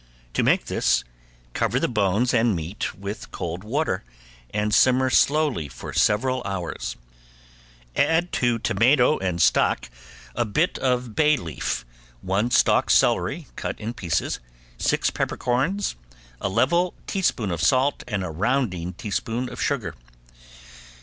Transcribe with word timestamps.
To 0.33 0.41
make 0.41 0.65
this 0.65 1.03
cover 1.53 1.79
the 1.79 1.87
bones 1.87 2.33
and 2.33 2.55
meat 2.55 2.95
with 2.95 3.29
cold 3.29 3.63
water 3.63 4.03
and 4.51 4.73
simmer 4.73 5.11
slowly 5.11 5.67
for 5.67 5.93
several 5.93 6.41
hours. 6.43 6.95
Add 7.95 8.31
to 8.31 8.57
tomato 8.57 9.19
and 9.19 9.39
stock 9.39 9.91
a 10.33 10.43
bit 10.43 10.79
of 10.79 11.13
bay 11.15 11.37
leaf, 11.37 11.85
one 12.21 12.49
stalk 12.49 12.89
celery 12.89 13.45
cut 13.55 13.79
in 13.79 13.93
pieces, 13.93 14.39
six 14.79 15.11
peppercorns, 15.11 15.95
a 16.39 16.49
level 16.49 16.95
teaspoon 17.05 17.51
of 17.51 17.61
salt 17.61 18.03
and 18.07 18.23
a 18.23 18.31
rounding 18.31 18.93
teaspoon 18.93 19.49
of 19.49 19.61
sugar. 19.61 19.93